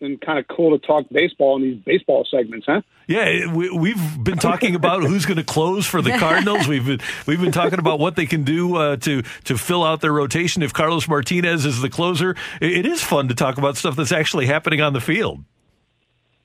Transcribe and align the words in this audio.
and 0.00 0.20
kind 0.20 0.38
of 0.38 0.48
cool 0.48 0.78
to 0.78 0.86
talk 0.86 1.06
baseball 1.10 1.56
in 1.56 1.62
these 1.62 1.78
baseball 1.84 2.26
segments, 2.30 2.66
huh? 2.66 2.82
Yeah, 3.06 3.52
we, 3.52 3.92
have 3.92 4.22
been 4.22 4.38
talking 4.38 4.74
about 4.74 5.02
who's 5.02 5.26
going 5.26 5.38
to 5.38 5.44
close 5.44 5.86
for 5.86 6.00
the 6.00 6.16
Cardinals. 6.18 6.68
We've 6.68 6.86
been 6.86 7.00
we've 7.26 7.40
been 7.40 7.52
talking 7.52 7.78
about 7.78 7.98
what 7.98 8.16
they 8.16 8.26
can 8.26 8.44
do 8.44 8.76
uh, 8.76 8.96
to 8.98 9.22
to 9.22 9.58
fill 9.58 9.82
out 9.82 10.00
their 10.00 10.12
rotation. 10.12 10.62
If 10.62 10.72
Carlos 10.72 11.08
Martinez 11.08 11.66
is 11.66 11.80
the 11.80 11.90
closer, 11.90 12.36
it 12.60 12.86
is 12.86 13.02
fun 13.02 13.28
to 13.28 13.34
talk 13.34 13.58
about 13.58 13.76
stuff 13.76 13.96
that's 13.96 14.12
actually 14.12 14.46
happening 14.46 14.80
on 14.80 14.92
the 14.92 15.00
field. 15.00 15.44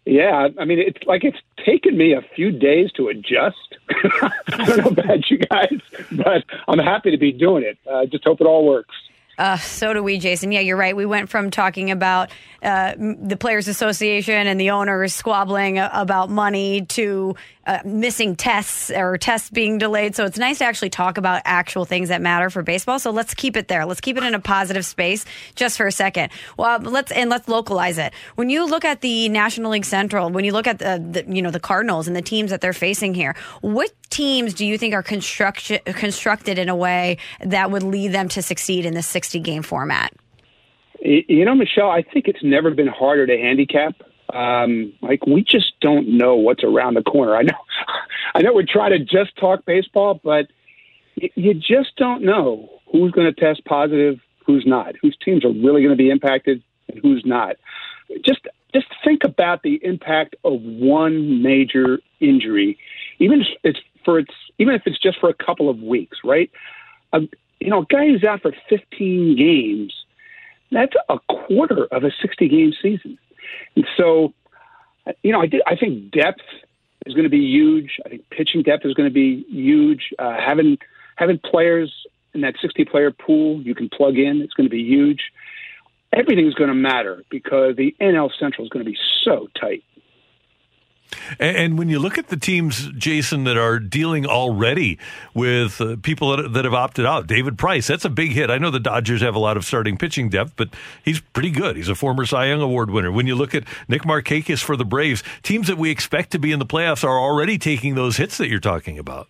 Yeah, 0.06 0.50
I 0.60 0.66
mean, 0.66 0.80
it's 0.80 1.04
like 1.06 1.24
it's 1.24 1.38
taken 1.66 1.98
me 1.98 2.14
a 2.14 2.22
few 2.36 2.52
days 2.52 2.92
to 2.94 3.08
adjust. 3.08 3.78
I 3.90 4.66
don't 4.66 4.78
know 4.78 5.04
about 5.04 5.30
you 5.32 5.40
guys, 5.40 5.80
but 6.12 6.44
I'm 6.68 6.78
happy 6.78 7.12
to 7.12 7.18
be 7.18 7.32
doing 7.32 7.64
it. 7.64 7.78
I 7.88 8.04
uh, 8.04 8.06
just 8.06 8.24
hope 8.24 8.40
it 8.40 8.46
all 8.46 8.66
works. 8.66 8.94
Uh, 9.38 9.58
so 9.58 9.94
do 9.94 10.02
we, 10.02 10.20
Jayson. 10.20 10.54
Yeah, 10.54 10.62
you're 10.62 10.78
right. 10.78 10.96
We 10.96 11.06
went 11.06 11.30
from 11.30 11.52
talking 11.52 11.92
about 11.92 12.32
uh, 12.64 12.94
the 12.98 13.38
Players 13.38 13.68
Association 13.68 14.48
and 14.48 14.60
the 14.60 14.72
owners 14.72 15.14
squabbling 15.14 15.78
about 15.78 16.30
money 16.30 16.82
to 16.86 17.36
uh, 17.66 17.80
missing 17.84 18.36
tests 18.36 18.92
or 18.92 19.18
tests 19.18 19.50
being 19.50 19.78
delayed. 19.78 20.16
So 20.16 20.26
it's 20.26 20.38
nice 20.38 20.60
to 20.60 20.66
actually 20.66 20.90
talk 20.90 21.18
about 21.18 21.42
actual 21.46 21.86
things 21.86 22.10
that 22.10 22.22
matter 22.22 22.50
for 22.50 22.62
baseball. 22.62 23.00
So 23.00 23.12
let's 23.12 23.34
keep 23.34 23.58
it 23.58 23.68
there. 23.68 23.86
Let's 23.86 24.02
keep 24.02 24.18
it 24.18 24.24
in 24.24 24.36
a 24.36 24.40
positive 24.40 24.86
space 24.86 25.26
just 25.56 25.78
for 25.78 25.88
a 25.88 25.92
second. 25.92 26.32
Well, 26.58 26.80
let's 26.80 27.12
and 27.12 27.30
let's 27.30 27.48
localize 27.48 27.98
it. 27.98 28.14
When 28.36 28.50
you 28.50 28.66
look 28.66 28.86
at 28.86 29.02
the 29.02 29.30
National 29.30 29.72
League 29.72 29.86
Central, 29.86 30.30
when 30.30 30.46
you 30.46 30.52
look 30.52 30.68
at 30.68 30.80
the, 30.80 31.24
the 31.26 31.34
you 31.34 31.42
know 31.42 31.52
the 31.52 31.60
Cardinals 31.60 32.08
and 32.08 32.16
the 32.16 32.22
teams 32.22 32.52
that 32.52 32.62
they're 32.62 32.74
facing 32.74 33.14
here, 33.14 33.36
what 33.62 33.92
teams 34.10 34.54
do 34.54 34.66
you 34.66 34.78
think 34.78 34.94
are 34.94 35.04
construction 35.04 35.80
constructed 35.86 36.58
in 36.60 36.70
a 36.70 36.76
way 36.76 37.18
that 37.42 37.72
would 37.72 37.84
lead 37.84 38.12
them 38.12 38.30
to 38.30 38.42
succeed 38.42 38.86
in 38.86 38.94
this 38.94 39.08
60 39.08 39.40
game 39.40 39.64
format? 39.64 40.14
You 41.00 41.46
know, 41.46 41.54
Michelle, 41.54 41.90
I 41.90 42.02
think 42.02 42.28
it's 42.28 42.44
never 42.44 42.72
been 42.72 42.88
harder 42.88 43.28
to 43.28 43.38
handicap 43.38 43.96
um, 44.34 44.94
like 45.02 45.26
we 45.26 45.44
just 45.44 45.80
don't 45.82 46.18
know 46.18 46.36
what's 46.36 46.64
around 46.64 46.96
the 46.96 47.04
corner. 47.04 47.36
I 47.36 47.44
know, 47.44 47.58
I 48.36 48.42
know 48.42 48.54
we're 48.54 48.66
trying 48.68 48.92
to 48.92 49.00
just 49.00 49.36
talk 49.38 49.66
baseball, 49.66 50.20
but 50.24 50.48
you 51.16 51.54
just 51.54 51.96
don't 51.96 52.24
know 52.24 52.70
who's 52.92 53.12
going 53.12 53.34
to 53.34 53.40
test 53.40 53.64
positive, 53.66 54.20
who's 54.46 54.66
not, 54.66 54.96
whose 55.02 55.18
teams 55.24 55.46
are 55.46 55.52
really 55.52 55.82
going 55.82 55.96
to 55.96 55.96
be 55.96 56.10
impacted, 56.10 56.62
and 56.90 57.00
who's 57.02 57.24
not. 57.26 57.58
Just 58.24 58.48
just 58.74 58.88
think 59.04 59.24
about 59.24 59.64
the 59.64 59.80
impact 59.84 60.36
of 60.44 60.62
one 60.62 61.42
major 61.42 62.00
injury, 62.20 62.78
even 63.20 63.42
if 63.42 63.48
it's 63.64 63.80
for 64.04 64.20
it's 64.20 64.34
even 64.58 64.76
if 64.76 64.84
it's 64.86 65.00
just 65.00 65.20
for 65.20 65.30
a 65.30 65.34
couple 65.34 65.70
of 65.70 65.82
weeks, 65.82 66.18
right? 66.24 66.52
A, 67.14 67.22
you 67.60 67.70
know, 67.70 67.82
a 67.82 67.86
guy 67.86 68.08
who's 68.08 68.24
out 68.24 68.42
for 68.42 68.54
15 68.70 69.38
games, 69.38 69.94
that's 70.72 70.94
a 71.10 71.20
quarter 71.28 71.86
of 71.86 72.04
a 72.04 72.12
60 72.22 72.48
game 72.50 72.74
season. 72.82 73.18
And 73.76 73.86
so, 73.98 74.34
you 75.24 75.32
know, 75.32 75.42
I, 75.42 75.48
did, 75.48 75.62
I 75.68 75.76
think 75.76 76.12
depth 76.12 76.42
is 77.06 77.14
going 77.14 77.24
to 77.24 77.30
be 77.30 77.46
huge. 77.46 78.00
I 78.06 78.10
think 78.10 78.30
pitching 78.30 78.64
depth 78.64 78.86
is 78.86 78.94
going 78.94 79.10
to 79.10 79.14
be 79.14 79.46
huge. 79.50 80.14
Uh, 80.18 80.36
having 80.40 80.78
having 81.16 81.40
players 81.40 81.94
in 82.34 82.42
that 82.42 82.56
60 82.62 82.86
player 82.86 83.12
pool 83.12 83.62
you 83.62 83.74
can 83.76 83.90
plug 83.90 84.18
in, 84.18 84.42
it's 84.42 84.54
going 84.54 84.68
to 84.68 84.72
be 84.72 84.84
huge. 84.84 85.32
Everything's 86.12 86.54
going 86.54 86.70
to 86.70 86.76
matter 86.76 87.24
because 87.30 87.76
the 87.76 87.96
NL 88.02 88.32
Central 88.38 88.66
is 88.66 88.70
going 88.70 88.86
to 88.86 88.90
be 88.90 88.98
so 89.24 89.48
tight. 89.60 89.84
And, 91.40 91.58
and, 91.58 91.80
when 91.80 91.90
you 91.90 92.00
look 92.00 92.18
at 92.18 92.28
the 92.28 92.38
teams, 92.38 92.90
Jayson, 92.92 93.46
that 93.46 93.58
are 93.58 93.80
dealing 93.80 94.26
already 94.26 94.98
with 95.34 95.80
uh, 95.82 95.98
people 96.02 96.36
that, 96.36 96.54
that, 96.54 96.66
have 96.66 96.74
opted 96.74 97.06
out, 97.06 97.28
David 97.28 97.58
Price, 97.58 97.88
that's 97.88 98.06
a 98.06 98.10
big 98.10 98.32
hit. 98.32 98.50
I 98.50 98.58
know 98.58 98.72
the 98.72 98.80
Dodgers 98.80 99.22
have 99.22 99.36
a 99.36 99.40
lot 99.40 99.58
of 99.58 99.66
starting 99.66 99.98
pitching 99.98 100.30
depth, 100.30 100.54
but 100.56 100.70
he's 101.04 101.20
pretty 101.20 101.52
good. 101.52 101.78
He's 101.78 101.90
a 101.90 101.96
former 101.96 102.26
Cy 102.26 102.48
Young 102.48 102.62
Award 102.62 102.92
winner. 102.92 103.12
When 103.12 103.28
you 103.28 103.36
look 103.36 103.56
at 103.56 103.64
Nick 103.88 104.04
Markakis 104.04 104.64
for 104.64 104.76
the 104.76 104.86
Braves, 104.86 105.24
teams 105.44 105.68
that 105.68 105.78
we 105.78 105.90
expect 105.90 106.32
to 106.32 106.40
be 106.40 106.52
in 106.52 106.60
the 106.60 106.66
playoffs 106.66 107.04
are 107.04 107.20
already 107.20 107.58
taking 107.58 107.96
those 107.96 108.18
hits 108.18 108.38
that 108.38 108.50
you're 108.50 108.60
talking 108.60 109.00
about. 109.00 109.28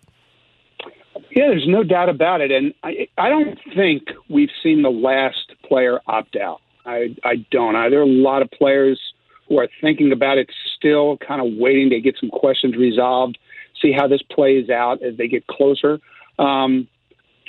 Yeah, 1.30 1.48
there's 1.48 1.68
no 1.68 1.82
doubt 1.82 2.08
about 2.08 2.40
it. 2.40 2.50
And 2.50 2.72
I, 2.82 3.08
I 3.18 3.28
don't 3.28 3.58
think 3.74 4.04
we've 4.28 4.50
seen 4.62 4.82
the 4.82 4.90
last 4.90 5.52
player 5.68 6.00
opt 6.06 6.36
out. 6.36 6.60
I, 6.84 7.14
I 7.24 7.44
don't. 7.50 7.76
I, 7.76 7.90
there 7.90 8.00
are 8.00 8.04
a 8.04 8.06
lot 8.06 8.42
of 8.42 8.50
players– 8.50 9.00
who 9.48 9.58
are 9.58 9.68
thinking 9.80 10.12
about 10.12 10.38
it 10.38 10.50
still, 10.76 11.16
kind 11.18 11.40
of 11.40 11.58
waiting 11.58 11.90
to 11.90 12.00
get 12.00 12.16
some 12.18 12.30
questions 12.30 12.76
resolved, 12.76 13.38
see 13.80 13.92
how 13.92 14.08
this 14.08 14.22
plays 14.22 14.70
out 14.70 15.02
as 15.02 15.16
they 15.16 15.28
get 15.28 15.46
closer. 15.46 16.00
Um, 16.38 16.88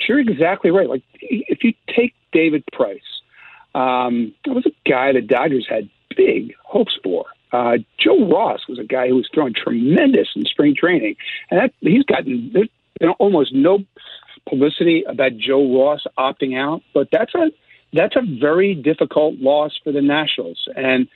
you're 0.08 0.20
exactly 0.20 0.70
right. 0.70 0.88
Like 0.88 1.02
if 1.20 1.64
you 1.64 1.74
take 1.94 2.14
David 2.32 2.64
Price, 2.72 3.00
um, 3.74 4.34
that 4.44 4.54
was 4.54 4.66
a 4.66 4.88
guy 4.88 5.12
the 5.12 5.20
Dodgers 5.20 5.66
had 5.68 5.90
big 6.16 6.54
hopes 6.64 6.98
for. 7.02 7.26
Uh, 7.52 7.78
Joe 7.98 8.28
Ross 8.28 8.68
was 8.68 8.78
a 8.78 8.84
guy 8.84 9.08
who 9.08 9.16
was 9.16 9.28
throwing 9.32 9.54
tremendous 9.54 10.28
in 10.34 10.44
spring 10.44 10.74
training, 10.74 11.16
and 11.50 11.60
that, 11.60 11.72
he's 11.80 12.04
gotten 12.04 12.50
there's 12.52 12.68
been 13.00 13.10
almost 13.10 13.54
no 13.54 13.78
publicity 14.48 15.04
about 15.06 15.36
Joe 15.36 15.78
Ross 15.78 16.04
opting 16.18 16.58
out. 16.58 16.82
But 16.92 17.08
that's 17.10 17.34
a 17.34 17.50
that's 17.92 18.16
a 18.16 18.22
very 18.22 18.74
difficult 18.74 19.38
loss 19.38 19.78
for 19.82 19.92
the 19.92 20.02
Nationals, 20.02 20.68
and 20.76 21.08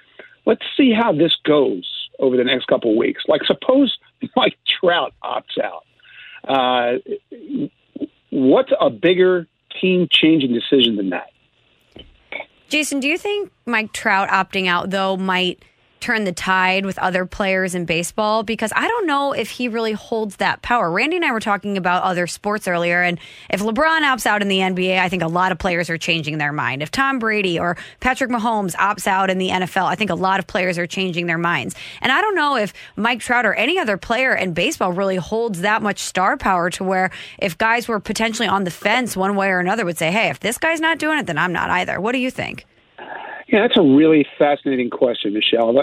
let's 0.47 0.63
see 0.77 0.93
how 0.93 1.13
this 1.13 1.37
goes 1.45 2.09
over 2.19 2.37
the 2.37 2.45
next 2.45 2.67
couple 2.67 2.91
of 2.91 2.97
weeks. 2.97 3.23
Like, 3.29 3.43
suppose 3.45 3.99
Mike 4.37 4.57
Trout 4.67 5.15
opts 5.23 5.59
out. 5.63 5.85
Uh, 6.47 6.99
what's 8.31 8.73
a 8.81 8.91
bigger 8.91 9.47
team 9.81 10.09
changing 10.11 10.53
decision 10.53 10.97
than 10.97 11.11
that? 11.11 11.31
Jayson, 12.69 13.01
do 13.01 13.09
you 13.09 13.19
think 13.19 13.53
Mike 13.67 13.93
Trout 13.93 14.29
opting 14.31 14.67
out, 14.67 14.91
though, 14.91 15.17
might 15.17 15.63
turn 16.03 16.25
the 16.25 16.33
tide 16.33 16.85
with 16.85 16.99
other 16.99 17.25
players 17.25 17.75
in 17.75 17.85
baseball 17.85 18.43
because 18.43 18.73
I 18.75 18.89
don't 18.89 19.07
know 19.07 19.33
if 19.33 19.49
he 19.49 19.69
really 19.69 19.93
holds 19.93 20.37
that 20.37 20.61
power. 20.61 20.91
Randy 20.91 21.17
and 21.17 21.25
I 21.25 21.33
were 21.33 21.41
talking 21.41 21.77
about 21.77 22.03
other 22.03 22.27
sports 22.27 22.69
earlier, 22.69 23.01
and 23.01 23.19
if 23.49 23.61
LeBron 23.61 24.01
opts 24.01 24.27
out 24.27 24.43
in 24.43 24.49
the 24.49 24.59
NBA, 24.59 24.99
I 24.99 25.09
think 25.09 25.23
a 25.23 25.29
lot 25.29 25.53
of 25.53 25.59
players 25.59 25.89
are 25.89 25.97
changing 25.97 26.39
their 26.39 26.53
mind. 26.53 26.83
If 26.83 26.91
Tom 26.91 27.19
Brady 27.19 27.59
or 27.59 27.77
Patrick 28.01 28.31
Mahomes 28.31 28.75
opts 28.75 29.07
out 29.07 29.31
in 29.31 29.39
the 29.39 29.49
NFL, 29.49 29.87
I 29.87 29.95
think 29.95 30.11
a 30.11 30.15
lot 30.15 30.41
of 30.41 30.47
players 30.47 30.77
are 30.77 30.87
changing 30.87 31.27
their 31.27 31.39
minds. 31.39 31.75
And 32.01 32.11
I 32.11 32.21
don't 32.21 32.35
know 32.35 32.57
if 32.57 32.75
Mike 32.97 33.21
Trout 33.21 33.47
or 33.47 33.55
any 33.55 33.79
other 33.79 33.97
player 33.97 34.35
in 34.35 34.53
baseball 34.53 34.93
really 34.93 35.17
holds 35.17 35.61
that 35.61 35.83
much 35.83 36.01
star 36.01 36.37
power 36.37 36.69
to 36.71 36.85
where 36.85 37.11
if 37.39 37.57
guys 37.57 37.89
were 37.89 38.01
potentially 38.01 38.49
on 38.49 38.65
the 38.65 38.71
fence 38.71 39.17
one 39.17 39.37
way 39.37 39.49
or 39.49 39.61
another 39.61 39.85
would 39.85 39.99
say, 39.99 40.11
hey, 40.11 40.29
if 40.29 40.41
this 40.41 40.59
guy's 40.59 40.81
not 40.81 40.99
doing 40.99 41.19
it, 41.19 41.27
then 41.27 41.39
I'm 41.39 41.53
not 41.53 41.71
either. 41.71 42.01
What 42.01 42.13
do 42.13 42.19
you 42.19 42.31
think? 42.31 42.67
Yeah, 43.53 43.61
that's 43.61 43.77
a 43.77 43.83
really 43.83 44.27
fascinating 44.39 44.89
question, 44.89 45.35
Michelle. 45.35 45.75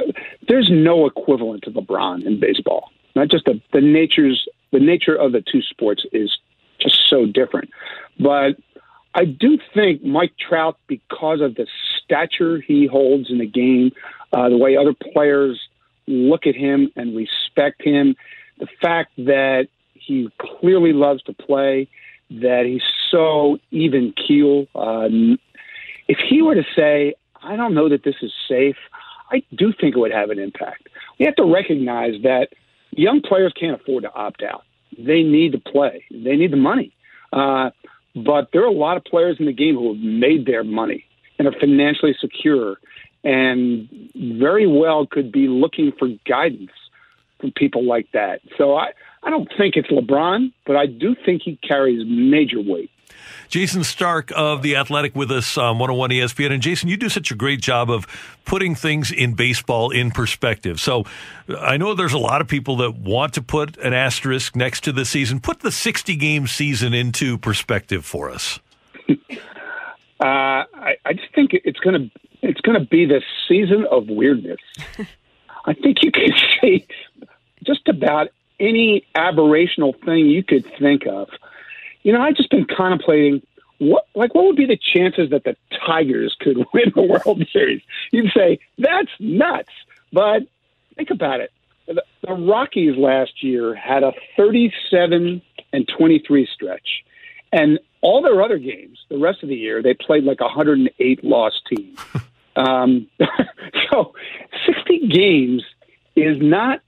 There's 0.48 0.70
no 0.72 1.06
equivalent 1.06 1.64
to 1.66 1.72
LeBron 1.72 2.26
in 2.26 2.40
baseball. 2.40 2.90
Not 3.16 3.30
just 3.30 3.46
the, 3.46 3.62
the 3.72 3.80
natures 3.80 4.48
the 4.72 4.80
nature 4.80 5.16
of 5.16 5.32
the 5.34 5.42
two 5.42 5.62
sports 5.62 6.04
is 6.12 6.36
just 6.80 7.00
so 7.08 7.28
different. 7.28 7.70
But 8.20 8.58
I 9.14 9.26
do 9.26 9.60
think 9.74 10.04
Mike 10.04 10.34
Trout, 10.38 10.78
because 10.88 11.42
of 11.42 11.56
the 11.56 11.68
stature 12.04 12.60
he 12.60 12.88
holds 12.88 13.30
in 13.30 13.38
the 13.38 13.48
game, 13.48 13.92
uh, 14.34 14.50
the 14.50 14.58
way 14.58 14.76
other 14.76 14.94
players 14.94 15.60
look 16.08 16.48
at 16.48 16.56
him 16.56 16.92
and 16.96 17.16
respect 17.16 17.84
him, 17.84 18.16
the 18.58 18.68
fact 18.82 19.12
that 19.18 19.68
he 19.94 20.30
clearly 20.40 20.94
loves 20.94 21.22
to 21.24 21.34
play, 21.34 21.88
that 22.32 22.66
he's 22.66 22.84
so 23.12 23.60
even 23.72 24.14
keel. 24.14 24.66
Uh, 24.74 25.08
if 26.08 26.18
he 26.18 26.42
were 26.42 26.56
to 26.56 26.66
say, 26.76 27.14
I 27.44 27.56
don't 27.56 27.74
know 27.74 27.90
that 27.90 28.04
this 28.04 28.16
is 28.22 28.32
safe. 28.48 28.78
I 29.32 29.44
do 29.56 29.72
think 29.72 29.96
it 29.96 30.00
would 30.00 30.12
have 30.12 30.30
an 30.30 30.40
impact. 30.40 30.90
We 31.20 31.26
have 31.26 31.36
to 31.36 31.46
recognize 31.46 32.22
that 32.24 32.50
young 32.92 33.22
players 33.22 33.54
can't 33.60 33.80
afford 33.80 34.04
to 34.04 34.14
opt 34.14 34.42
out. 34.44 34.64
They 34.98 35.24
need 35.24 35.52
to 35.52 35.60
play. 35.60 36.04
They 36.10 36.36
need 36.36 36.52
the 36.52 36.58
money. 36.58 36.92
Uh, 37.32 37.70
but 38.16 38.50
there 38.52 38.64
are 38.64 38.68
a 38.68 38.72
lot 38.72 38.98
of 38.98 39.04
players 39.04 39.38
in 39.40 39.46
the 39.46 39.54
game 39.54 39.76
who 39.76 39.94
have 39.94 40.02
made 40.02 40.46
their 40.46 40.64
money 40.64 41.06
and 41.38 41.48
are 41.48 41.60
financially 41.60 42.16
secure. 42.20 42.78
and 43.24 43.90
very 44.16 44.68
well 44.68 45.06
could 45.06 45.32
be 45.32 45.48
looking 45.48 45.92
for 45.98 46.08
guidance 46.26 46.72
from 47.40 47.52
people 47.52 47.84
like 47.86 48.08
that. 48.14 48.42
So 48.58 48.76
I, 48.76 48.92
I 49.24 49.30
don't 49.30 49.50
think 49.58 49.76
it's 49.76 49.90
LeBron, 49.90 50.52
but 50.66 50.76
I 50.76 50.86
do 50.86 51.16
think 51.26 51.42
he 51.44 51.58
carries 51.58 52.06
major 52.08 52.62
weight. 52.62 52.92
Jayson 53.50 53.84
Stark 53.84 54.32
of 54.36 54.62
The 54.62 54.76
Athletic 54.76 55.16
with 55.16 55.32
us 55.32 55.58
on 55.58 55.80
101 55.80 56.10
ESPN. 56.12 56.52
And 56.52 56.62
Jayson, 56.62 56.90
you 56.90 56.98
do 56.98 57.10
such 57.10 57.32
a 57.32 57.36
great 57.36 57.62
job 57.62 57.90
of 57.90 58.08
putting 58.46 58.76
things 58.76 59.12
in 59.12 59.34
baseball 59.34 59.92
in 59.92 60.12
perspective. 60.12 60.80
So 60.80 61.06
I 61.60 61.78
know 61.78 61.94
there's 61.94 62.14
a 62.14 62.20
lot 62.20 62.42
of 62.42 62.48
people 62.48 62.78
that 62.78 62.98
want 62.98 63.34
to 63.36 63.42
put 63.42 63.78
an 63.78 63.94
asterisk 63.94 64.56
next 64.56 64.84
to 64.86 64.92
the 64.92 65.06
season. 65.06 65.40
Put 65.40 65.60
the 65.60 65.72
60 65.72 66.16
game 66.16 66.48
season 66.48 66.94
into 66.94 67.38
perspective 67.38 68.06
for 68.06 68.30
us. 68.30 68.60
uh, 69.10 69.14
I, 70.20 70.96
I 71.06 71.14
just 71.14 71.34
think 71.34 71.52
it's 71.54 71.80
going 71.80 72.10
to 72.10 72.20
it's 72.42 72.62
going 72.62 72.80
to 72.80 72.86
be 72.86 73.06
the 73.06 73.22
season 73.48 73.86
of 73.92 74.08
weirdness. 74.08 74.60
I 75.66 75.74
think 75.74 76.04
you 76.04 76.12
can 76.12 76.32
say 76.62 76.88
just 77.64 77.88
about 77.88 78.30
any 78.60 79.06
aberrational 79.16 79.94
thing 80.04 80.26
you 80.26 80.44
could 80.44 80.66
think 80.80 81.06
of. 81.08 81.30
You 82.04 82.14
know, 82.14 82.22
I've 82.22 82.36
just 82.36 82.50
been 82.50 82.66
contemplating 82.66 83.42
what 83.80 84.08
like 84.14 84.36
what 84.36 84.46
would 84.46 84.56
be 84.56 84.66
the 84.66 84.78
chances 84.78 85.30
that 85.32 85.44
the 85.44 85.56
Tigers 85.86 86.36
could 86.40 86.58
win 86.74 86.92
the 86.96 87.02
World 87.02 87.46
Series? 87.52 87.82
You'd 88.12 88.32
say 88.36 88.60
that's 88.78 89.10
nuts, 89.20 89.72
but 90.14 90.44
think 90.96 91.10
about 91.10 91.40
it. 91.40 91.52
The, 91.88 92.04
the 92.22 92.34
Rockies 92.34 92.96
last 92.98 93.44
year 93.44 93.74
had 93.74 94.04
a 94.04 94.14
37 94.38 95.42
and 95.74 95.88
23 95.88 96.48
stretch, 96.54 97.04
and 97.52 97.80
all 98.02 98.22
their 98.22 98.42
other 98.42 98.58
games, 98.58 99.00
the 99.10 99.18
rest 99.18 99.44
of 99.44 99.50
the 99.50 99.56
year, 99.56 99.82
they 99.82 99.94
played 99.94 100.24
like 100.24 100.40
a 100.40 100.46
108 100.46 101.24
loss 101.24 101.62
team. 101.68 101.96
um, 102.56 103.08
so 103.92 104.14
60 104.66 105.08
games 105.08 105.64
is 106.16 106.38
not 106.42 106.82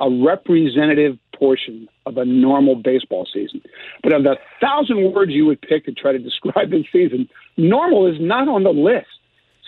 a 0.00 0.10
representative 0.10 1.18
portion 1.44 1.86
of 2.06 2.16
a 2.16 2.24
normal 2.24 2.74
baseball 2.74 3.28
season. 3.30 3.60
But 4.02 4.14
of 4.14 4.22
the 4.22 4.38
thousand 4.62 5.12
words 5.12 5.32
you 5.32 5.44
would 5.44 5.60
pick 5.60 5.84
to 5.84 5.92
try 5.92 6.12
to 6.12 6.18
describe 6.18 6.70
this 6.70 6.86
season, 6.90 7.28
normal 7.58 8.06
is 8.06 8.16
not 8.18 8.48
on 8.48 8.62
the 8.62 8.70
list. 8.70 9.06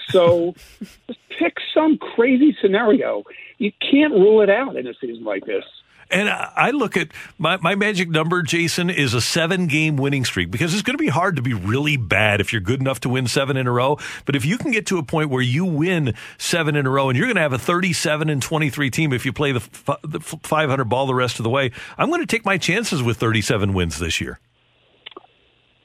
So 0.08 0.54
just 1.06 1.18
pick 1.38 1.58
some 1.74 1.98
crazy 1.98 2.56
scenario. 2.62 3.24
You 3.58 3.72
can't 3.78 4.14
rule 4.14 4.40
it 4.40 4.48
out 4.48 4.76
in 4.76 4.86
a 4.86 4.94
season 4.94 5.24
like 5.24 5.44
this. 5.44 5.64
And 6.10 6.28
I 6.28 6.70
look 6.70 6.96
at 6.96 7.08
my, 7.36 7.56
my 7.56 7.74
magic 7.74 8.08
number, 8.08 8.42
Jayson, 8.42 8.90
is 8.90 9.12
a 9.12 9.20
seven 9.20 9.66
game 9.66 9.96
winning 9.96 10.24
streak 10.24 10.50
because 10.50 10.72
it's 10.72 10.82
going 10.82 10.96
to 10.96 11.02
be 11.02 11.08
hard 11.08 11.36
to 11.36 11.42
be 11.42 11.52
really 11.52 11.96
bad 11.96 12.40
if 12.40 12.52
you're 12.52 12.60
good 12.60 12.80
enough 12.80 13.00
to 13.00 13.08
win 13.08 13.26
seven 13.26 13.56
in 13.56 13.66
a 13.66 13.72
row. 13.72 13.98
But 14.24 14.36
if 14.36 14.44
you 14.44 14.56
can 14.56 14.70
get 14.70 14.86
to 14.86 14.98
a 14.98 15.02
point 15.02 15.30
where 15.30 15.42
you 15.42 15.64
win 15.64 16.14
seven 16.38 16.76
in 16.76 16.86
a 16.86 16.90
row 16.90 17.08
and 17.08 17.18
you're 17.18 17.26
going 17.26 17.36
to 17.36 17.42
have 17.42 17.52
a 17.52 17.58
37 17.58 18.30
and 18.30 18.40
23 18.40 18.90
team 18.90 19.12
if 19.12 19.26
you 19.26 19.32
play 19.32 19.50
the, 19.50 19.60
f- 19.60 20.00
the 20.02 20.20
500 20.20 20.84
ball 20.84 21.06
the 21.06 21.14
rest 21.14 21.40
of 21.40 21.42
the 21.42 21.50
way, 21.50 21.72
I'm 21.98 22.08
going 22.08 22.20
to 22.20 22.26
take 22.26 22.44
my 22.44 22.56
chances 22.56 23.02
with 23.02 23.16
37 23.16 23.74
wins 23.74 23.98
this 23.98 24.20
year. 24.20 24.38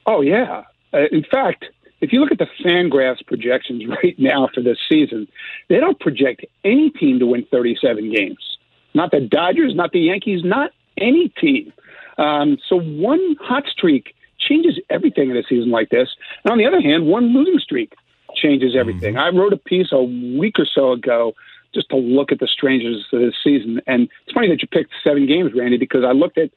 Oh, 0.06 0.22
yeah. 0.22 0.64
Uh, 0.94 1.06
in 1.12 1.24
fact, 1.24 1.66
if 2.02 2.12
you 2.12 2.20
look 2.20 2.32
at 2.32 2.38
the 2.38 2.48
Fangraphs 2.64 3.26
projections 3.26 3.86
right 4.04 4.18
now 4.20 4.50
for 4.54 4.62
this 4.62 4.78
season, 4.88 5.28
they 5.68 5.80
don't 5.80 6.00
project 6.00 6.46
any 6.64 6.90
team 6.92 7.20
to 7.20 7.26
win 7.26 7.46
37 7.50 8.14
games. 8.14 8.51
Not 8.94 9.12
the 9.12 9.22
Dodgers, 9.22 9.74
not 9.76 9.92
the 9.92 10.00
Yankees, 10.00 10.42
not 10.44 10.72
any 10.98 11.30
team. 11.30 11.74
Um, 12.18 12.58
so 12.68 12.80
one 12.80 13.36
hot 13.40 13.64
streak 13.68 14.16
changes 14.40 14.80
everything 14.90 15.30
in 15.30 15.38
a 15.38 15.44
season 15.44 15.72
like 15.72 15.90
this. 15.90 16.10
And 16.44 16.52
on 16.52 16.58
the 16.58 16.66
other 16.66 16.82
hand, 16.82 17.06
one 17.06 17.34
losing 17.34 17.60
streak 17.60 17.94
changes 18.36 18.76
everything. 18.76 19.16
Mm-hmm. 19.16 19.36
I 19.36 19.40
wrote 19.40 19.54
a 19.54 19.58
piece 19.58 19.92
a 19.92 20.02
week 20.02 20.60
or 20.60 20.66
so 20.66 20.92
ago 20.92 21.34
just 21.74 21.90
to 21.90 21.96
look 21.96 22.32
at 22.32 22.40
the 22.40 22.48
strangeness 22.48 23.06
of 23.14 23.22
this 23.22 23.36
season. 23.44 23.82
And 23.88 24.10
it's 24.24 24.34
funny 24.34 24.50
that 24.50 24.62
you 24.62 24.68
picked 24.68 24.92
seven 25.04 25.26
games, 25.26 25.52
Randy, 25.56 25.78
because 25.78 26.04
I 26.04 26.12
looked 26.12 26.38
at 26.38 26.52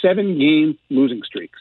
seven 0.00 0.38
game 0.38 0.78
losing 0.90 1.22
streaks. 1.22 1.58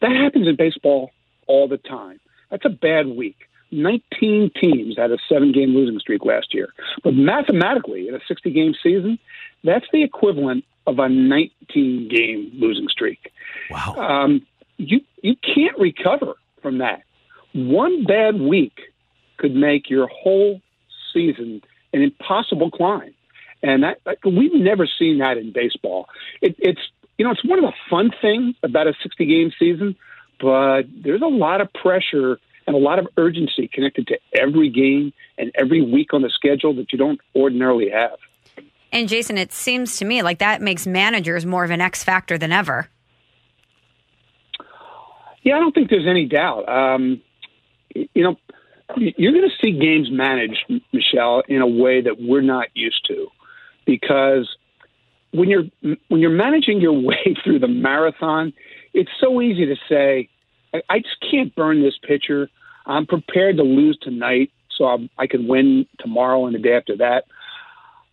That 0.00 0.12
happens 0.12 0.48
in 0.48 0.56
baseball 0.56 1.10
all 1.46 1.68
the 1.68 1.78
time. 1.78 2.20
That's 2.50 2.64
a 2.64 2.70
bad 2.70 3.08
week. 3.08 3.36
19 3.72 4.50
teams 4.60 4.96
had 4.96 5.10
a 5.10 5.18
seven 5.28 5.52
game 5.52 5.70
losing 5.74 5.98
streak 5.98 6.24
last 6.24 6.54
year. 6.54 6.72
But 7.02 7.14
mathematically, 7.14 8.08
in 8.08 8.14
a 8.14 8.20
60 8.28 8.50
game 8.50 8.74
season, 8.82 9.18
that's 9.64 9.86
the 9.92 10.02
equivalent 10.02 10.64
of 10.86 10.98
a 10.98 11.08
19 11.08 12.08
game 12.08 12.52
losing 12.54 12.88
streak. 12.88 13.32
Wow. 13.70 13.94
Um, 13.96 14.46
you, 14.76 15.00
you 15.22 15.36
can't 15.36 15.78
recover 15.78 16.34
from 16.60 16.78
that. 16.78 17.02
One 17.52 18.04
bad 18.04 18.40
week 18.40 18.78
could 19.38 19.54
make 19.54 19.90
your 19.90 20.08
whole 20.08 20.60
season 21.12 21.62
an 21.92 22.02
impossible 22.02 22.70
climb. 22.70 23.14
And 23.62 23.84
that, 23.84 23.98
we've 24.24 24.54
never 24.54 24.86
seen 24.86 25.18
that 25.18 25.36
in 25.38 25.52
baseball. 25.52 26.08
It, 26.40 26.56
it's, 26.58 26.80
you 27.16 27.24
know, 27.24 27.30
it's 27.30 27.44
one 27.44 27.58
of 27.58 27.64
the 27.64 27.74
fun 27.88 28.10
things 28.20 28.56
about 28.62 28.86
a 28.86 28.94
60 29.02 29.24
game 29.26 29.52
season, 29.58 29.96
but 30.40 30.82
there's 31.02 31.22
a 31.22 31.26
lot 31.26 31.60
of 31.60 31.72
pressure 31.72 32.38
and 32.66 32.76
a 32.76 32.78
lot 32.78 32.98
of 32.98 33.08
urgency 33.16 33.68
connected 33.68 34.06
to 34.08 34.18
every 34.34 34.68
game 34.68 35.12
and 35.38 35.50
every 35.54 35.82
week 35.82 36.12
on 36.14 36.22
the 36.22 36.30
schedule 36.30 36.74
that 36.74 36.92
you 36.92 36.98
don't 36.98 37.20
ordinarily 37.34 37.90
have. 37.90 38.18
And 38.92 39.08
Jayson, 39.08 39.38
it 39.38 39.52
seems 39.52 39.96
to 39.98 40.04
me 40.04 40.22
like 40.22 40.38
that 40.38 40.60
makes 40.60 40.86
managers 40.86 41.46
more 41.46 41.64
of 41.64 41.70
an 41.70 41.80
X 41.80 42.04
factor 42.04 42.36
than 42.36 42.52
ever. 42.52 42.88
Yeah, 45.42 45.56
I 45.56 45.60
don't 45.60 45.74
think 45.74 45.90
there's 45.90 46.06
any 46.06 46.26
doubt. 46.26 46.68
Um, 46.68 47.20
you 47.94 48.22
know, 48.22 48.36
you're 48.96 49.32
going 49.32 49.48
to 49.48 49.56
see 49.60 49.72
games 49.72 50.08
managed, 50.10 50.70
Michelle, 50.92 51.42
in 51.48 51.62
a 51.62 51.66
way 51.66 52.02
that 52.02 52.20
we're 52.20 52.42
not 52.42 52.68
used 52.74 53.04
to, 53.08 53.28
because 53.86 54.48
when 55.32 55.48
you're 55.48 55.64
when 55.80 56.20
you're 56.20 56.30
managing 56.30 56.80
your 56.80 56.92
way 57.00 57.34
through 57.42 57.58
the 57.58 57.68
marathon, 57.68 58.52
it's 58.92 59.10
so 59.20 59.40
easy 59.40 59.66
to 59.66 59.76
say, 59.88 60.28
I 60.88 61.00
just 61.00 61.16
can't 61.30 61.54
burn 61.54 61.82
this 61.82 61.98
pitcher. 62.02 62.48
I'm 62.86 63.06
prepared 63.06 63.56
to 63.58 63.62
lose 63.62 63.98
tonight 64.00 64.50
so 64.76 64.86
I'm, 64.86 65.10
I 65.18 65.26
can 65.26 65.46
win 65.46 65.86
tomorrow 65.98 66.46
and 66.46 66.54
the 66.54 66.58
day 66.58 66.74
after 66.74 66.96
that. 66.96 67.24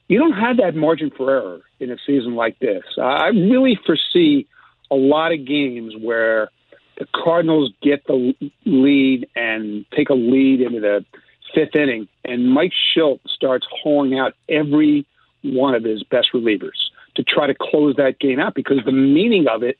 You 0.08 0.20
don't 0.20 0.34
have 0.34 0.58
that 0.58 0.76
margin 0.76 1.12
for 1.16 1.30
error 1.30 1.62
in 1.80 1.92
a 1.92 1.98
season 2.06 2.36
like 2.36 2.60
this. 2.60 2.84
I 2.98 3.28
really 3.28 3.80
foresee 3.86 4.48
a 4.92 4.96
lot 4.96 5.32
of 5.32 5.46
games 5.46 5.94
where 6.00 6.50
the 6.98 7.08
Cardinals 7.16 7.72
get 7.82 8.06
the 8.08 8.34
lead 8.66 9.28
and 9.36 9.86
take 9.96 10.10
a 10.10 10.16
lead 10.16 10.62
into 10.62 10.80
the 10.80 11.06
fifth 11.54 11.76
inning, 11.76 12.08
and 12.26 12.52
Mike 12.52 12.74
Shildt 12.96 13.20
starts 13.28 13.66
hauling 13.72 14.18
out 14.20 14.34
every 14.50 15.06
one 15.44 15.76
of 15.76 15.84
his 15.84 16.04
best 16.04 16.30
relievers 16.34 16.90
to 17.16 17.24
try 17.24 17.48
to 17.48 17.56
close 17.56 17.96
that 17.96 18.20
game 18.20 18.40
out 18.40 18.54
because 18.54 18.80
the 18.86 18.92
meaning 18.92 19.48
of 19.48 19.64
it 19.64 19.78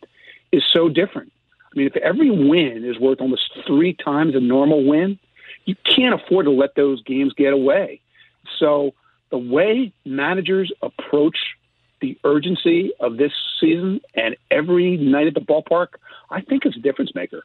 is 0.52 0.64
so 0.72 0.90
different. 0.90 1.32
I 1.74 1.78
mean, 1.78 1.88
if 1.88 1.96
every 1.98 2.30
win 2.30 2.84
is 2.84 3.00
worth 3.00 3.22
almost 3.22 3.52
three 3.68 3.94
times 3.94 4.36
a 4.36 4.40
normal 4.40 4.86
win, 4.86 5.20
you 5.66 5.76
can't 5.84 6.20
afford 6.20 6.46
to 6.46 6.52
let 6.52 6.76
those 6.76 7.02
games 7.04 7.34
get 7.34 7.54
away. 7.54 8.02
So 8.58 8.94
the 9.30 9.38
way 9.38 9.94
managers 10.06 10.72
approach 10.82 11.38
the 12.02 12.18
urgency 12.24 12.92
of 13.00 13.18
this 13.18 13.34
season 13.60 14.02
and 14.16 14.36
every 14.50 14.98
night 14.98 15.28
at 15.28 15.34
the 15.34 15.42
ballpark, 15.42 15.88
I 16.30 16.42
think 16.42 16.66
is 16.66 16.76
a 16.76 16.80
difference 16.80 17.14
maker. 17.14 17.44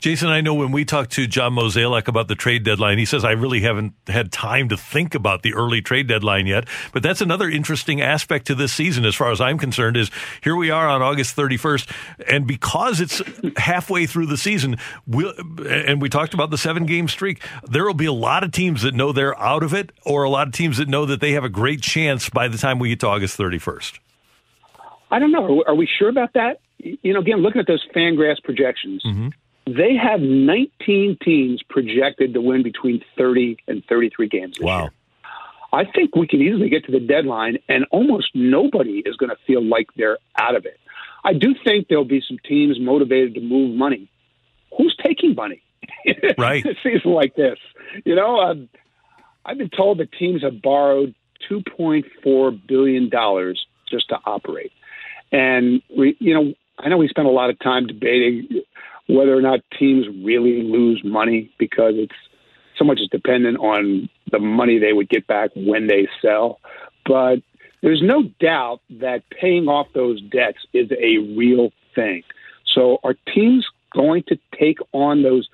Jayson, 0.00 0.28
I 0.28 0.40
know 0.40 0.54
when 0.54 0.70
we 0.70 0.84
talked 0.84 1.12
to 1.12 1.26
John 1.26 1.54
Mozeliak 1.54 2.06
about 2.06 2.28
the 2.28 2.36
trade 2.36 2.62
deadline, 2.62 2.98
he 2.98 3.04
says, 3.04 3.24
I 3.24 3.32
really 3.32 3.60
haven't 3.60 3.94
had 4.06 4.30
time 4.30 4.68
to 4.68 4.76
think 4.76 5.14
about 5.14 5.42
the 5.42 5.54
early 5.54 5.82
trade 5.82 6.06
deadline 6.06 6.46
yet. 6.46 6.68
But 6.92 7.02
that's 7.02 7.20
another 7.20 7.48
interesting 7.48 8.00
aspect 8.00 8.46
to 8.46 8.54
this 8.54 8.72
season, 8.72 9.04
as 9.04 9.16
far 9.16 9.32
as 9.32 9.40
I'm 9.40 9.58
concerned, 9.58 9.96
is 9.96 10.10
here 10.42 10.54
we 10.54 10.70
are 10.70 10.88
on 10.88 11.02
August 11.02 11.36
31st. 11.36 11.90
And 12.28 12.46
because 12.46 13.00
it's 13.00 13.20
halfway 13.56 14.06
through 14.06 14.26
the 14.26 14.36
season, 14.36 14.76
we'll, 15.06 15.32
and 15.68 16.00
we 16.00 16.08
talked 16.08 16.32
about 16.32 16.50
the 16.50 16.58
seven 16.58 16.86
game 16.86 17.08
streak, 17.08 17.42
there 17.68 17.84
will 17.84 17.94
be 17.94 18.06
a 18.06 18.12
lot 18.12 18.44
of 18.44 18.52
teams 18.52 18.82
that 18.82 18.94
know 18.94 19.12
they're 19.12 19.38
out 19.38 19.64
of 19.64 19.74
it, 19.74 19.90
or 20.06 20.22
a 20.22 20.30
lot 20.30 20.46
of 20.46 20.52
teams 20.52 20.78
that 20.78 20.88
know 20.88 21.06
that 21.06 21.20
they 21.20 21.32
have 21.32 21.44
a 21.44 21.48
great 21.48 21.82
chance 21.82 22.28
by 22.28 22.46
the 22.46 22.58
time 22.58 22.78
we 22.78 22.90
get 22.90 23.00
to 23.00 23.08
August 23.08 23.36
31st. 23.36 23.98
I 25.10 25.18
don't 25.18 25.32
know. 25.32 25.64
Are 25.66 25.74
we 25.74 25.88
sure 25.98 26.08
about 26.08 26.34
that? 26.34 26.60
You 26.78 27.14
know, 27.14 27.20
again, 27.20 27.38
looking 27.38 27.60
at 27.60 27.66
those 27.66 27.84
Fangraphs 27.94 28.42
projections, 28.44 29.02
mm-hmm 29.04 29.28
they 29.72 29.96
have 29.96 30.20
19 30.20 31.18
teams 31.22 31.62
projected 31.68 32.34
to 32.34 32.40
win 32.40 32.62
between 32.62 33.02
30 33.16 33.58
and 33.66 33.84
33 33.88 34.28
games 34.28 34.56
this 34.58 34.64
wow. 34.64 34.82
year. 34.82 34.90
I 35.72 35.84
think 35.84 36.16
we 36.16 36.26
can 36.26 36.40
easily 36.40 36.70
get 36.70 36.84
to 36.86 36.92
the 36.92 37.00
deadline, 37.00 37.58
and 37.68 37.84
almost 37.90 38.30
nobody 38.34 39.02
is 39.04 39.16
going 39.16 39.30
to 39.30 39.36
feel 39.46 39.62
like 39.62 39.88
they're 39.96 40.18
out 40.38 40.56
of 40.56 40.64
it. 40.64 40.78
I 41.24 41.34
do 41.34 41.54
think 41.62 41.88
there'll 41.88 42.04
be 42.04 42.22
some 42.26 42.38
teams 42.44 42.78
motivated 42.80 43.34
to 43.34 43.40
move 43.40 43.76
money. 43.76 44.10
Who's 44.76 44.96
taking 45.02 45.34
money? 45.34 45.62
Right. 46.38 46.64
in 46.64 46.72
a 46.72 46.74
season 46.82 47.12
like 47.12 47.34
this, 47.34 47.58
you 48.04 48.14
know, 48.14 48.38
um, 48.40 48.68
I've 49.44 49.58
been 49.58 49.70
told 49.70 49.98
that 49.98 50.12
teams 50.12 50.42
have 50.42 50.60
borrowed 50.60 51.14
2.4 51.50 52.66
billion 52.66 53.08
dollars 53.08 53.66
just 53.90 54.08
to 54.10 54.18
operate, 54.24 54.72
and 55.32 55.82
we, 55.94 56.16
you 56.20 56.34
know, 56.34 56.54
I 56.78 56.88
know 56.88 56.98
we 56.98 57.08
spent 57.08 57.26
a 57.26 57.30
lot 57.30 57.50
of 57.50 57.58
time 57.58 57.86
debating 57.86 58.62
whether 59.08 59.36
or 59.36 59.42
not 59.42 59.60
teams 59.78 60.06
really 60.22 60.62
lose 60.62 61.02
money 61.04 61.50
because 61.58 61.94
it's 61.96 62.14
so 62.76 62.84
much 62.84 63.00
is 63.00 63.08
dependent 63.08 63.58
on 63.58 64.08
the 64.30 64.38
money 64.38 64.78
they 64.78 64.92
would 64.92 65.08
get 65.08 65.26
back 65.26 65.50
when 65.56 65.88
they 65.88 66.06
sell. 66.22 66.60
But 67.04 67.38
there's 67.82 68.02
no 68.02 68.24
doubt 68.40 68.80
that 68.90 69.22
paying 69.30 69.68
off 69.68 69.88
those 69.94 70.20
debts 70.22 70.58
is 70.72 70.90
a 70.92 71.18
real 71.36 71.70
thing. 71.94 72.22
So 72.74 72.98
are 73.02 73.14
teams 73.34 73.66
going 73.92 74.24
to 74.28 74.38
take 74.58 74.78
on 74.92 75.22
those 75.22 75.48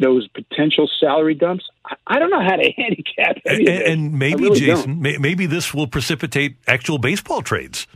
those 0.00 0.26
potential 0.28 0.90
salary 0.98 1.34
dumps? 1.34 1.66
I, 1.84 1.94
I 2.06 2.18
don't 2.18 2.30
know 2.30 2.42
how 2.42 2.56
to 2.56 2.72
handicap 2.76 3.36
any 3.46 3.66
and, 3.66 3.82
and 3.82 4.18
maybe 4.18 4.44
really 4.44 4.60
Jayson, 4.60 4.98
may, 4.98 5.18
maybe 5.18 5.46
this 5.46 5.72
will 5.72 5.86
precipitate 5.86 6.56
actual 6.66 6.98
baseball 6.98 7.42
trades. 7.42 7.86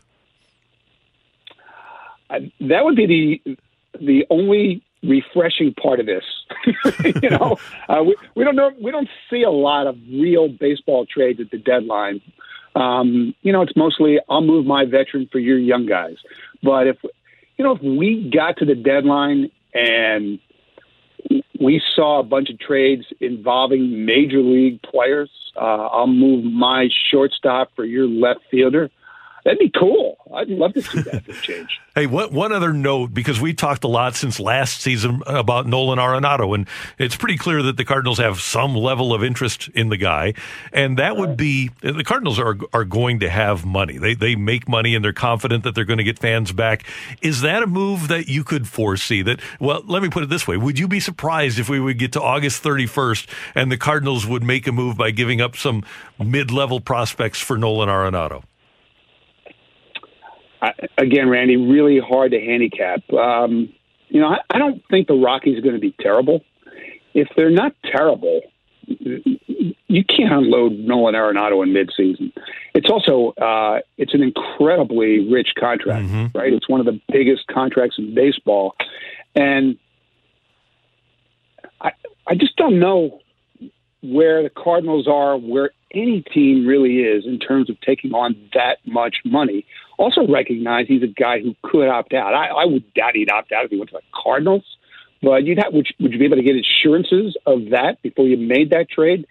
I, 2.30 2.52
that 2.60 2.84
would 2.84 2.94
be 2.94 3.40
the 3.46 3.56
the 4.00 4.26
only 4.30 4.82
refreshing 5.02 5.74
part 5.74 6.00
of 6.00 6.06
this. 6.06 6.24
you 7.22 7.30
know, 7.30 7.58
uh, 7.88 8.02
we, 8.02 8.16
we 8.34 8.44
don't 8.44 8.56
know 8.56 8.72
we 8.80 8.90
don't 8.90 9.08
see 9.30 9.42
a 9.42 9.50
lot 9.50 9.86
of 9.86 9.96
real 10.10 10.48
baseball 10.48 11.06
trades 11.06 11.40
at 11.40 11.50
the 11.50 11.58
deadline. 11.58 12.20
Um, 12.74 13.34
you 13.42 13.52
know, 13.52 13.62
it's 13.62 13.76
mostly 13.76 14.18
I'll 14.28 14.40
move 14.40 14.66
my 14.66 14.84
veteran 14.84 15.28
for 15.30 15.38
your 15.38 15.58
young 15.58 15.86
guys. 15.86 16.16
But 16.62 16.86
if 16.86 16.96
you 17.56 17.64
know, 17.64 17.72
if 17.72 17.82
we 17.82 18.30
got 18.32 18.56
to 18.58 18.64
the 18.64 18.74
deadline 18.74 19.50
and 19.74 20.38
we 21.60 21.82
saw 21.94 22.20
a 22.20 22.22
bunch 22.22 22.50
of 22.50 22.58
trades 22.58 23.04
involving 23.20 24.06
major 24.06 24.40
league 24.40 24.80
players, 24.82 25.30
uh, 25.56 25.88
I'll 25.88 26.06
move 26.06 26.44
my 26.44 26.88
shortstop 27.10 27.72
for 27.74 27.84
your 27.84 28.06
left 28.06 28.40
fielder. 28.50 28.90
That'd 29.48 29.60
be 29.60 29.70
cool. 29.70 30.18
I'd 30.34 30.50
love 30.50 30.74
to 30.74 30.82
see 30.82 31.00
that 31.00 31.24
change. 31.40 31.80
Hey, 31.94 32.06
what, 32.06 32.30
one 32.30 32.52
other 32.52 32.72
note, 32.72 33.12
because 33.12 33.40
we 33.40 33.52
talked 33.52 33.82
a 33.82 33.88
lot 33.88 34.14
since 34.14 34.38
last 34.38 34.82
season 34.82 35.20
about 35.26 35.66
Nolan 35.66 35.98
Arenado, 35.98 36.54
and 36.54 36.68
it's 36.96 37.16
pretty 37.16 37.36
clear 37.36 37.60
that 37.64 37.76
the 37.76 37.84
Cardinals 37.84 38.18
have 38.18 38.40
some 38.40 38.76
level 38.76 39.12
of 39.12 39.24
interest 39.24 39.68
in 39.74 39.88
the 39.88 39.96
guy. 39.96 40.34
And 40.72 40.96
that 40.98 41.16
would 41.16 41.36
be 41.36 41.72
the 41.80 42.04
Cardinals 42.04 42.38
are 42.38 42.56
are 42.72 42.84
going 42.84 43.18
to 43.18 43.28
have 43.28 43.66
money. 43.66 43.98
They 43.98 44.14
they 44.14 44.36
make 44.36 44.68
money 44.68 44.94
and 44.94 45.04
they're 45.04 45.12
confident 45.12 45.64
that 45.64 45.74
they're 45.74 45.84
going 45.84 45.98
to 45.98 46.04
get 46.04 46.20
fans 46.20 46.52
back. 46.52 46.84
Is 47.20 47.40
that 47.40 47.64
a 47.64 47.66
move 47.66 48.06
that 48.06 48.28
you 48.28 48.44
could 48.44 48.68
foresee? 48.68 49.22
That 49.22 49.40
well, 49.58 49.82
let 49.86 50.00
me 50.00 50.08
put 50.08 50.22
it 50.22 50.28
this 50.28 50.46
way: 50.46 50.56
Would 50.56 50.78
you 50.78 50.86
be 50.86 51.00
surprised 51.00 51.58
if 51.58 51.68
we 51.68 51.80
would 51.80 51.98
get 51.98 52.12
to 52.12 52.22
August 52.22 52.62
31st 52.62 53.26
and 53.56 53.72
the 53.72 53.76
Cardinals 53.76 54.24
would 54.24 54.44
make 54.44 54.68
a 54.68 54.72
move 54.72 54.96
by 54.96 55.10
giving 55.10 55.40
up 55.40 55.56
some 55.56 55.82
mid 56.16 56.52
level 56.52 56.80
prospects 56.80 57.40
for 57.40 57.58
Nolan 57.58 57.88
Arenado? 57.88 58.44
I, 60.60 60.72
again, 60.98 61.28
Randy, 61.28 61.56
really 61.56 61.98
hard 62.00 62.32
to 62.32 62.40
handicap. 62.40 63.02
Um, 63.12 63.72
you 64.08 64.20
know, 64.20 64.28
I, 64.28 64.38
I 64.50 64.58
don't 64.58 64.82
think 64.90 65.06
the 65.08 65.14
Rockies 65.14 65.58
are 65.58 65.62
going 65.62 65.74
to 65.74 65.80
be 65.80 65.94
terrible. 66.00 66.44
If 67.14 67.28
they're 67.36 67.50
not 67.50 67.74
terrible, 67.84 68.40
you 68.86 70.04
can't 70.04 70.32
unload 70.32 70.72
Nolan 70.72 71.14
Arenado 71.14 71.62
in 71.62 71.72
midseason. 71.72 72.32
It's 72.74 72.88
also 72.90 73.32
uh, 73.40 73.80
it's 73.98 74.14
an 74.14 74.22
incredibly 74.22 75.28
rich 75.30 75.54
contract, 75.58 76.06
Mhm. 76.06 76.34
right? 76.34 76.52
It's 76.52 76.68
one 76.68 76.80
of 76.80 76.86
the 76.86 77.00
biggest 77.12 77.46
contracts 77.48 77.96
in 77.98 78.14
baseball, 78.14 78.74
and 79.34 79.76
I 81.80 81.90
I 82.26 82.34
just 82.34 82.56
don't 82.56 82.78
know 82.78 83.20
where 84.02 84.42
the 84.42 84.50
Cardinals 84.50 85.08
are, 85.08 85.36
where 85.36 85.70
any 85.92 86.22
team 86.22 86.66
really 86.66 86.98
is 86.98 87.24
in 87.24 87.38
terms 87.38 87.70
of 87.70 87.80
taking 87.80 88.12
on 88.12 88.36
that 88.54 88.78
much 88.86 89.16
money. 89.24 89.64
Also 89.98 90.26
recognize 90.26 90.86
he's 90.86 91.02
a 91.02 91.06
guy 91.06 91.40
who 91.40 91.54
could 91.62 91.88
opt 91.88 92.12
out. 92.14 92.34
I, 92.34 92.48
I 92.48 92.64
would 92.64 92.92
doubt 92.94 93.16
he'd 93.16 93.30
opt 93.30 93.52
out 93.52 93.64
if 93.64 93.70
he 93.70 93.78
went 93.78 93.90
to 93.90 93.96
the 93.96 94.02
Cardinals. 94.14 94.64
But 95.20 95.44
you'd 95.44 95.58
have, 95.58 95.72
would, 95.72 95.88
would 95.98 96.12
you 96.12 96.18
be 96.18 96.26
able 96.26 96.36
to 96.36 96.42
get 96.42 96.54
assurances 96.54 97.36
of 97.44 97.70
that 97.70 98.00
before 98.02 98.26
you 98.26 98.36
made 98.36 98.70
that 98.70 98.88
trade? 98.88 99.26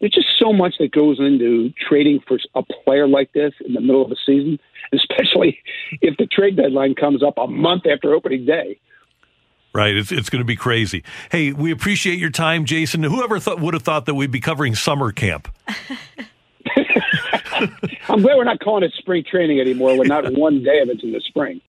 There's 0.00 0.12
just 0.12 0.28
so 0.38 0.52
much 0.52 0.74
that 0.78 0.90
goes 0.90 1.18
into 1.18 1.72
trading 1.88 2.20
for 2.26 2.38
a 2.54 2.62
player 2.62 3.06
like 3.06 3.32
this 3.32 3.54
in 3.64 3.72
the 3.72 3.80
middle 3.80 4.04
of 4.04 4.10
a 4.10 4.16
season, 4.26 4.58
especially 4.92 5.60
if 6.02 6.16
the 6.18 6.26
trade 6.26 6.56
deadline 6.56 6.94
comes 6.94 7.22
up 7.22 7.38
a 7.38 7.46
month 7.46 7.86
after 7.86 8.12
opening 8.12 8.44
day. 8.44 8.78
Right, 9.74 9.96
it's 9.96 10.12
it's 10.12 10.28
going 10.28 10.40
to 10.40 10.46
be 10.46 10.56
crazy. 10.56 11.02
Hey, 11.30 11.52
we 11.52 11.70
appreciate 11.70 12.18
your 12.18 12.28
time, 12.28 12.66
Jayson. 12.66 13.02
Whoever 13.04 13.38
thought, 13.38 13.58
would 13.60 13.72
have 13.72 13.82
thought 13.82 14.04
that 14.04 14.14
we'd 14.14 14.30
be 14.30 14.40
covering 14.40 14.74
summer 14.74 15.12
camp? 15.12 15.48
I'm 18.08 18.20
glad 18.20 18.36
we're 18.36 18.44
not 18.44 18.60
calling 18.60 18.84
it 18.84 18.92
spring 18.98 19.24
training 19.28 19.60
anymore 19.60 19.96
when 19.96 20.08
not 20.08 20.30
one 20.36 20.62
day 20.62 20.80
of 20.80 20.88
it's 20.88 21.02
in 21.02 21.12
the 21.12 21.20
spring. 21.20 21.60